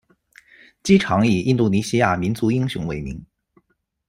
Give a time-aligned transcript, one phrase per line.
[0.81, 3.23] 机场以印度尼西亚民族英雄为名。